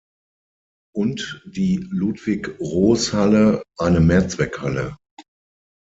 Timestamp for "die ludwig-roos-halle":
1.45-3.61